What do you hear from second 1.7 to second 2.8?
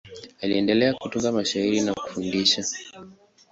na kufundisha.